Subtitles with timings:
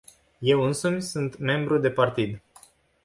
[0.41, 2.41] Eu însumi sunt membru de partid.